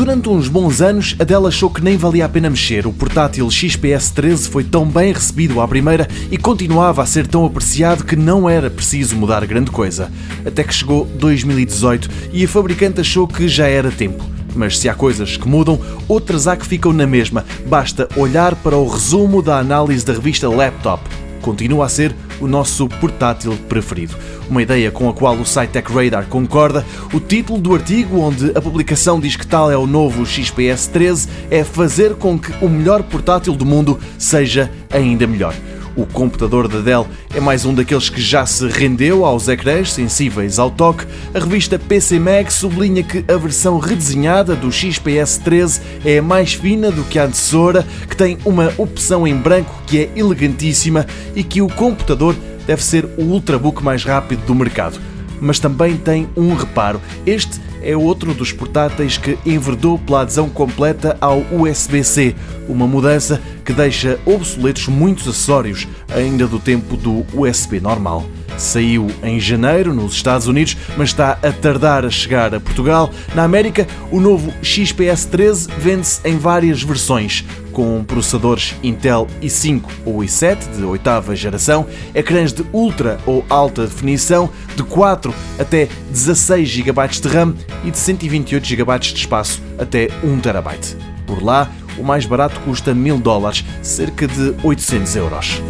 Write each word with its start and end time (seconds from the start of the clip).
Durante 0.00 0.30
uns 0.30 0.48
bons 0.48 0.80
anos, 0.80 1.14
a 1.18 1.24
Dell 1.24 1.46
achou 1.46 1.68
que 1.68 1.84
nem 1.84 1.98
valia 1.98 2.24
a 2.24 2.28
pena 2.28 2.48
mexer. 2.48 2.86
O 2.86 2.92
portátil 2.92 3.50
XPS 3.50 4.10
13 4.12 4.48
foi 4.48 4.64
tão 4.64 4.86
bem 4.86 5.12
recebido 5.12 5.60
à 5.60 5.68
primeira 5.68 6.08
e 6.30 6.38
continuava 6.38 7.02
a 7.02 7.06
ser 7.06 7.26
tão 7.26 7.44
apreciado 7.44 8.02
que 8.02 8.16
não 8.16 8.48
era 8.48 8.70
preciso 8.70 9.14
mudar 9.14 9.44
grande 9.44 9.70
coisa. 9.70 10.10
Até 10.42 10.64
que 10.64 10.72
chegou 10.72 11.04
2018 11.04 12.08
e 12.32 12.42
a 12.42 12.48
fabricante 12.48 13.02
achou 13.02 13.28
que 13.28 13.46
já 13.46 13.66
era 13.66 13.90
tempo. 13.90 14.24
Mas 14.54 14.78
se 14.78 14.88
há 14.88 14.94
coisas 14.94 15.36
que 15.36 15.46
mudam, 15.46 15.78
outras 16.08 16.46
há 16.46 16.56
que 16.56 16.66
ficam 16.66 16.94
na 16.94 17.06
mesma. 17.06 17.44
Basta 17.66 18.08
olhar 18.16 18.54
para 18.54 18.78
o 18.78 18.88
resumo 18.88 19.42
da 19.42 19.58
análise 19.58 20.06
da 20.06 20.14
revista 20.14 20.48
Laptop. 20.48 21.02
Continua 21.40 21.86
a 21.86 21.88
ser 21.88 22.14
o 22.40 22.46
nosso 22.46 22.88
portátil 22.88 23.56
preferido. 23.68 24.16
Uma 24.48 24.62
ideia 24.62 24.90
com 24.90 25.08
a 25.08 25.14
qual 25.14 25.36
o 25.36 25.46
site 25.46 25.70
Tech 25.70 25.92
Radar 25.92 26.26
concorda. 26.26 26.84
O 27.12 27.20
título 27.20 27.60
do 27.60 27.74
artigo, 27.74 28.20
onde 28.20 28.50
a 28.54 28.60
publicação 28.60 29.20
diz 29.20 29.36
que 29.36 29.46
tal 29.46 29.70
é 29.70 29.76
o 29.76 29.86
novo 29.86 30.26
XPS 30.26 30.88
13, 30.88 31.28
é 31.50 31.64
fazer 31.64 32.14
com 32.14 32.38
que 32.38 32.52
o 32.64 32.68
melhor 32.68 33.02
portátil 33.02 33.54
do 33.54 33.64
mundo 33.64 33.98
seja 34.18 34.70
ainda 34.90 35.26
melhor. 35.26 35.54
O 35.96 36.06
computador 36.06 36.68
da 36.68 36.80
Dell 36.80 37.06
é 37.34 37.40
mais 37.40 37.64
um 37.64 37.74
daqueles 37.74 38.08
que 38.08 38.20
já 38.20 38.46
se 38.46 38.66
rendeu 38.68 39.24
aos 39.24 39.48
ecrãs 39.48 39.92
sensíveis 39.92 40.58
ao 40.58 40.70
toque. 40.70 41.04
A 41.34 41.38
revista 41.38 41.78
PC 41.78 42.18
Mag 42.18 42.52
sublinha 42.52 43.02
que 43.02 43.24
a 43.30 43.36
versão 43.36 43.78
redesenhada 43.78 44.54
do 44.54 44.70
XPS 44.70 45.38
13 45.38 45.80
é 46.04 46.20
mais 46.20 46.54
fina 46.54 46.90
do 46.90 47.02
que 47.04 47.18
a 47.18 47.24
antecessora, 47.24 47.84
que 48.08 48.16
tem 48.16 48.38
uma 48.44 48.72
opção 48.78 49.26
em 49.26 49.36
branco 49.36 49.82
que 49.86 49.98
é 49.98 50.10
elegantíssima 50.14 51.06
e 51.34 51.42
que 51.42 51.60
o 51.60 51.68
computador 51.68 52.36
deve 52.66 52.84
ser 52.84 53.04
o 53.18 53.22
ultrabook 53.22 53.82
mais 53.82 54.04
rápido 54.04 54.46
do 54.46 54.54
mercado. 54.54 55.00
Mas 55.40 55.58
também 55.58 55.96
tem 55.96 56.28
um 56.36 56.54
reparo. 56.54 57.00
Este 57.26 57.59
é 57.82 57.96
outro 57.96 58.34
dos 58.34 58.52
portáteis 58.52 59.16
que 59.16 59.38
enverdou 59.44 59.98
pela 59.98 60.22
adesão 60.22 60.48
completa 60.48 61.16
ao 61.20 61.42
USB-C, 61.52 62.34
uma 62.68 62.86
mudança 62.86 63.40
que 63.64 63.72
deixa 63.72 64.18
obsoletos 64.24 64.88
muitos 64.88 65.28
acessórios 65.28 65.86
ainda 66.14 66.46
do 66.46 66.58
tempo 66.58 66.96
do 66.96 67.24
USB 67.34 67.80
normal. 67.80 68.24
Saiu 68.56 69.06
em 69.22 69.40
janeiro 69.40 69.94
nos 69.94 70.14
Estados 70.14 70.46
Unidos, 70.46 70.76
mas 70.96 71.10
está 71.10 71.38
a 71.42 71.52
tardar 71.52 72.04
a 72.04 72.10
chegar 72.10 72.54
a 72.54 72.60
Portugal. 72.60 73.10
Na 73.34 73.44
América, 73.44 73.86
o 74.10 74.20
novo 74.20 74.52
XPS 74.62 75.24
13 75.26 75.68
vende-se 75.78 76.20
em 76.28 76.36
várias 76.36 76.82
versões, 76.82 77.44
com 77.72 78.04
processadores 78.04 78.74
Intel 78.82 79.26
i5 79.42 79.82
ou 80.04 80.18
i7 80.18 80.76
de 80.76 80.84
oitava 80.84 81.34
geração, 81.34 81.86
ecrãs 82.14 82.52
de 82.52 82.64
ultra 82.72 83.18
ou 83.26 83.44
alta 83.48 83.86
definição, 83.86 84.50
de 84.76 84.82
4 84.82 85.34
até 85.58 85.88
16 86.10 86.68
GB 86.68 87.08
de 87.08 87.28
RAM 87.28 87.54
e 87.84 87.90
de 87.90 87.98
128 87.98 88.66
GB 88.66 88.98
de 88.98 89.14
espaço 89.14 89.62
até 89.78 90.08
1 90.22 90.40
TB. 90.40 90.96
Por 91.26 91.42
lá, 91.42 91.70
o 91.98 92.02
mais 92.02 92.26
barato 92.26 92.58
custa 92.60 92.94
1000 92.94 93.18
dólares, 93.18 93.64
cerca 93.82 94.26
de 94.26 94.54
800 94.62 95.16
euros. 95.16 95.62